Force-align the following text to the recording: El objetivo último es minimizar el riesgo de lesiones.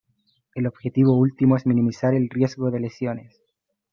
El 0.55 0.65
objetivo 0.65 1.15
último 1.15 1.57
es 1.57 1.67
minimizar 1.67 2.15
el 2.15 2.27
riesgo 2.27 2.71
de 2.71 2.79
lesiones. 2.79 3.39